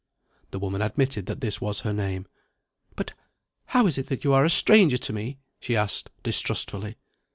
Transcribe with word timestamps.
The 0.49 0.57
woman 0.57 0.81
admitted 0.81 1.27
that 1.27 1.41
this 1.41 1.61
was 1.61 1.81
her 1.81 1.93
name. 1.93 2.25
"But 2.95 3.13
how 3.65 3.85
is 3.85 3.99
it 3.99 4.07
that 4.07 4.23
you 4.23 4.33
are 4.33 4.43
a 4.45 4.49
stranger 4.49 4.97
to 4.97 5.13
me?" 5.13 5.37
she 5.59 5.77
asked 5.77 6.09
distrustfully. 6.23 6.95